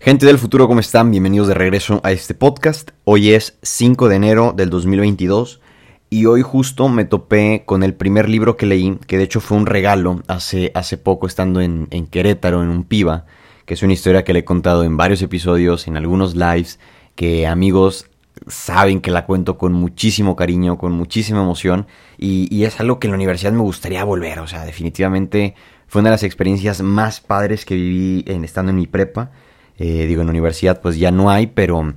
[0.00, 1.10] Gente del futuro, ¿cómo están?
[1.10, 2.92] Bienvenidos de regreso a este podcast.
[3.02, 5.60] Hoy es 5 de enero del 2022
[6.08, 9.56] y hoy justo me topé con el primer libro que leí, que de hecho fue
[9.56, 13.26] un regalo hace, hace poco estando en, Querétaro, en un piba,
[13.66, 16.78] que es una historia que le he contado en varios episodios, en algunos lives,
[17.16, 18.06] que amigos
[18.46, 23.08] saben que la cuento con muchísimo cariño, con muchísima emoción y, y, es algo que
[23.08, 25.56] en la universidad me gustaría volver, o sea, definitivamente
[25.88, 29.32] fue una de las experiencias más padres que viví en, estando en mi prepa
[29.78, 31.94] eh, digo, en universidad pues ya no hay, pero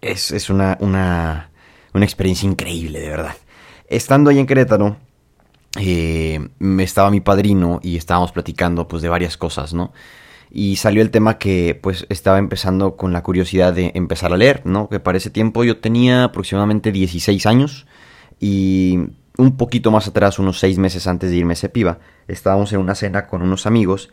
[0.00, 1.50] es, es una, una,
[1.92, 3.36] una, experiencia increíble, de verdad.
[3.88, 4.96] Estando ahí en Querétaro,
[5.78, 9.92] eh, estaba mi padrino y estábamos platicando pues de varias cosas, ¿no?
[10.50, 14.62] Y salió el tema que pues estaba empezando con la curiosidad de empezar a leer,
[14.64, 14.88] ¿no?
[14.88, 17.86] Que para ese tiempo yo tenía aproximadamente 16 años
[18.40, 18.98] y
[19.36, 22.94] un poquito más atrás, unos 6 meses antes de irme a Cepiva, estábamos en una
[22.94, 24.10] cena con unos amigos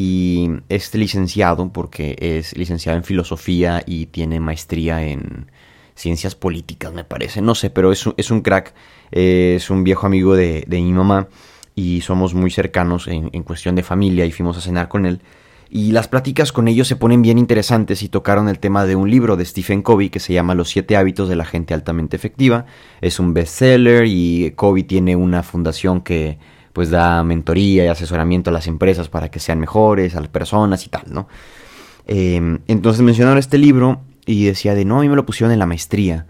[0.00, 5.50] y este licenciado, porque es licenciado en filosofía y tiene maestría en
[5.96, 8.74] ciencias políticas, me parece, no sé, pero es, un, es un crack,
[9.10, 11.26] es un viejo amigo de, de, mi mamá
[11.74, 15.20] y somos muy cercanos en, en cuestión de familia y fuimos a cenar con él.
[15.68, 19.10] Y las pláticas con ellos se ponen bien interesantes y tocaron el tema de un
[19.10, 22.66] libro de Stephen Covey que se llama Los siete hábitos de la gente altamente efectiva.
[23.00, 26.38] Es un bestseller y Covey tiene una fundación que
[26.72, 30.86] pues da mentoría y asesoramiento a las empresas para que sean mejores, a las personas
[30.86, 31.28] y tal, ¿no?
[32.06, 35.58] Eh, entonces mencionaron este libro y decía de no, a mí me lo pusieron en
[35.58, 36.26] la maestría.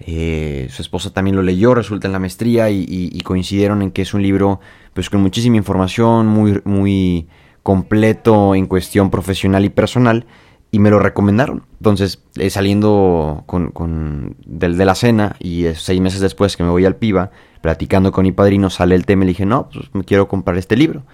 [0.00, 3.90] Eh, su esposa también lo leyó, resulta en la maestría y, y, y, coincidieron en
[3.90, 4.60] que es un libro
[4.94, 7.28] pues con muchísima información, muy, muy
[7.62, 10.24] completo en cuestión profesional y personal
[10.70, 11.64] y me lo recomendaron.
[11.78, 16.70] Entonces, eh, saliendo con, con de, de, la cena y seis meses después que me
[16.70, 19.86] voy al PIBA, platicando con mi padrino, sale el tema y le dije, no, pues
[19.92, 21.04] me quiero comprar este libro.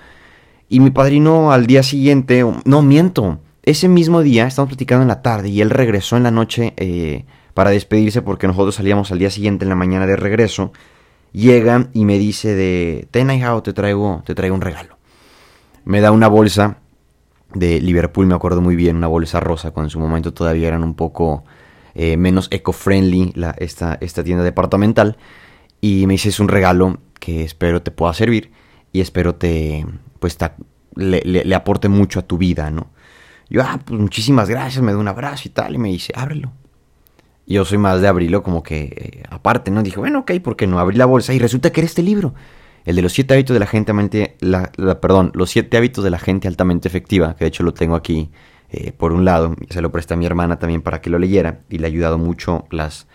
[0.68, 5.22] Y mi padrino al día siguiente, no miento, ese mismo día, estamos platicando en la
[5.22, 9.30] tarde y él regresó en la noche eh, para despedirse porque nosotros salíamos al día
[9.30, 10.72] siguiente en la mañana de regreso.
[11.32, 14.96] Llega y me dice de, ten te traigo, te traigo un regalo.
[15.84, 16.78] Me da una bolsa
[17.54, 20.82] de Liverpool, me acuerdo muy bien, una bolsa rosa, cuando en su momento todavía eran
[20.82, 21.44] un poco
[21.94, 25.16] eh, menos eco-friendly esta, esta tienda departamental
[25.80, 28.52] y me dice es un regalo que espero te pueda servir
[28.92, 29.86] y espero te
[30.18, 30.36] pues
[30.94, 32.88] le, aporte mucho a tu vida, ¿no?
[33.48, 36.52] Yo, ah, pues muchísimas gracias, me da un abrazo y tal, y me dice, ábrelo.
[37.46, 39.82] Yo soy más de abrirlo como que eh, aparte, ¿no?
[39.82, 40.80] Dije, bueno, ok, ¿por qué no?
[40.80, 42.34] Abrí la bolsa y resulta que era este libro.
[42.86, 44.70] El de los siete hábitos de la gente altamente, la,
[45.00, 48.30] perdón, los siete hábitos de la gente altamente efectiva, que de hecho lo tengo aquí
[48.70, 51.60] eh, por un lado, se lo presté a mi hermana también para que lo leyera
[51.68, 53.08] y le ha ayudado mucho las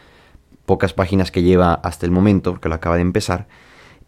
[0.65, 3.47] pocas páginas que lleva hasta el momento, porque lo acaba de empezar.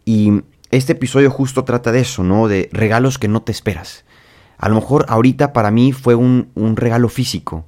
[0.04, 2.46] Y este episodio justo trata de eso, ¿no?
[2.46, 4.04] De regalos que no te esperas.
[4.58, 7.66] A lo mejor ahorita para mí fue un, un regalo físico,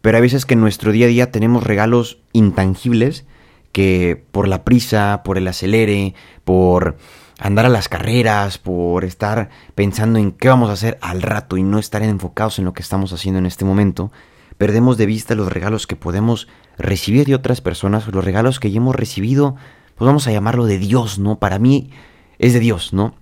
[0.00, 3.24] pero a veces que en nuestro día a día tenemos regalos intangibles
[3.70, 6.14] que por la prisa, por el acelere,
[6.44, 6.96] por
[7.38, 11.62] andar a las carreras, por estar pensando en qué vamos a hacer al rato y
[11.62, 14.10] no estar enfocados en lo que estamos haciendo en este momento,
[14.58, 16.48] perdemos de vista los regalos que podemos
[16.78, 19.56] recibir de otras personas, los regalos que ya hemos recibido,
[19.96, 21.38] pues vamos a llamarlo de Dios, ¿no?
[21.38, 21.90] Para mí
[22.38, 23.14] es de Dios, ¿no?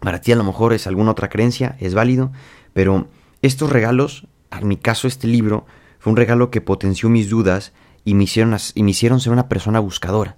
[0.00, 2.32] Para ti a lo mejor es alguna otra creencia, es válido,
[2.72, 3.08] pero
[3.42, 5.66] estos regalos, en mi caso este libro,
[5.98, 7.72] fue un regalo que potenció mis dudas
[8.04, 10.36] y me hicieron, y me hicieron ser una persona buscadora.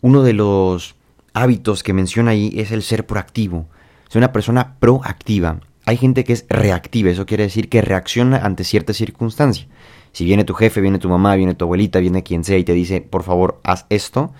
[0.00, 0.96] Uno de los
[1.36, 3.68] hábitos que menciona ahí es el ser proactivo,
[4.08, 5.60] ser una persona proactiva.
[5.84, 9.68] Hay gente que es reactiva, eso quiere decir que reacciona ante ciertas circunstancias.
[10.12, 12.72] Si viene tu jefe, viene tu mamá, viene tu abuelita, viene quien sea y te
[12.72, 14.32] dice, por favor, haz esto,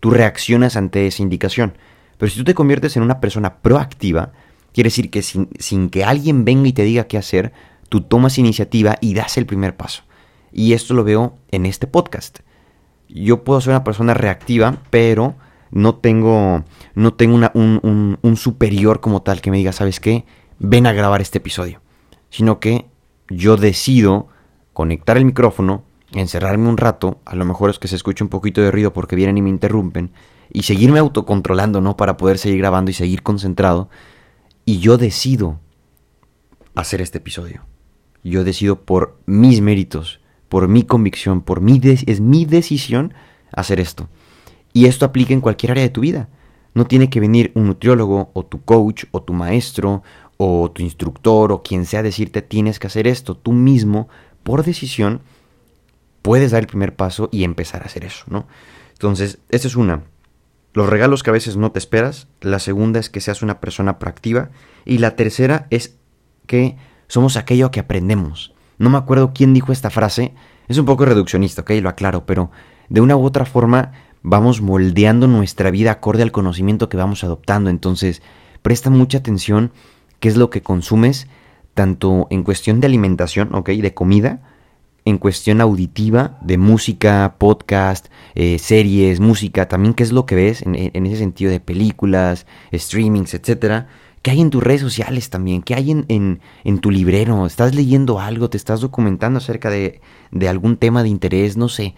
[0.00, 1.78] tú reaccionas ante esa indicación.
[2.18, 4.32] Pero si tú te conviertes en una persona proactiva,
[4.74, 7.54] quiere decir que sin, sin que alguien venga y te diga qué hacer,
[7.88, 10.02] tú tomas iniciativa y das el primer paso.
[10.52, 12.40] Y esto lo veo en este podcast.
[13.08, 15.36] Yo puedo ser una persona reactiva, pero
[15.74, 16.64] no tengo,
[16.94, 20.24] no tengo un, un, un superior como tal que me diga, ¿sabes qué?
[20.58, 21.80] ven a grabar este episodio,
[22.30, 22.86] sino que
[23.28, 24.28] yo decido
[24.72, 28.60] conectar el micrófono, encerrarme un rato, a lo mejor es que se escuche un poquito
[28.60, 30.12] de ruido porque vienen y me interrumpen,
[30.52, 31.96] y seguirme autocontrolando, ¿no?
[31.96, 33.88] Para poder seguir grabando y seguir concentrado.
[34.64, 35.58] Y yo decido
[36.74, 37.64] hacer este episodio.
[38.22, 43.14] Yo decido por mis méritos, por mi convicción, por mi es mi decisión
[43.52, 44.08] hacer esto.
[44.74, 46.28] Y esto aplica en cualquier área de tu vida.
[46.74, 50.02] No tiene que venir un nutriólogo o tu coach o tu maestro
[50.36, 54.08] o tu instructor o quien sea decirte tienes que hacer esto, tú mismo,
[54.42, 55.20] por decisión,
[56.22, 58.48] puedes dar el primer paso y empezar a hacer eso, ¿no?
[58.92, 60.02] Entonces, esta es una.
[60.72, 62.26] Los regalos que a veces no te esperas.
[62.40, 64.50] La segunda es que seas una persona proactiva.
[64.84, 65.96] Y la tercera es
[66.46, 68.52] que somos aquello que aprendemos.
[68.76, 70.34] no me acuerdo quién dijo esta frase,
[70.66, 72.50] es un poco reduccionista, ok, lo aclaro, pero
[72.88, 73.92] de una u otra forma
[74.24, 77.70] vamos moldeando nuestra vida acorde al conocimiento que vamos adoptando.
[77.70, 78.22] Entonces,
[78.62, 79.70] presta mucha atención
[80.18, 81.28] qué es lo que consumes,
[81.74, 84.40] tanto en cuestión de alimentación, ok, de comida,
[85.04, 90.62] en cuestión auditiva, de música, podcast, eh, series, música, también qué es lo que ves
[90.62, 93.88] en, ese sentido de películas, streamings, etcétera.
[94.22, 95.60] ¿Qué hay en tus redes sociales también?
[95.60, 97.44] ¿Qué hay en, en, tu librero?
[97.44, 98.48] ¿Estás leyendo algo?
[98.48, 100.00] ¿Te estás documentando acerca de,
[100.30, 101.58] de algún tema de interés?
[101.58, 101.94] No sé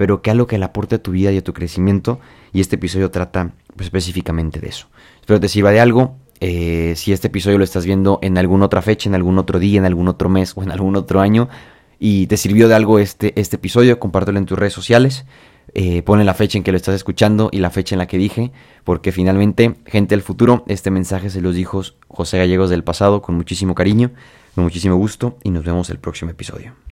[0.00, 2.20] pero que algo que le aporte a tu vida y a tu crecimiento.
[2.54, 4.86] Y este episodio trata pues, específicamente de eso.
[5.20, 6.16] Espero te sirva de algo.
[6.40, 9.78] Eh, si este episodio lo estás viendo en alguna otra fecha, en algún otro día,
[9.78, 11.50] en algún otro mes o en algún otro año
[11.98, 15.26] y te sirvió de algo este, este episodio, compártelo en tus redes sociales.
[15.74, 18.16] Eh, pone la fecha en que lo estás escuchando y la fecha en la que
[18.16, 18.52] dije,
[18.84, 23.34] porque finalmente, gente del futuro, este mensaje se los dijo José Gallegos del pasado con
[23.34, 24.12] muchísimo cariño,
[24.54, 26.72] con muchísimo gusto y nos vemos el próximo episodio.